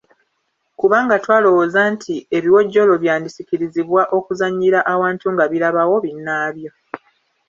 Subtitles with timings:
[0.79, 6.71] Kubanga twalowooza nti ebiwojjolo byandisikirizibwa okuzannyira awantu nga birabawo binnaabyo.